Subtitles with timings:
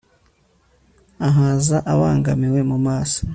[1.27, 3.19] Ahaza abangamiwe mu maso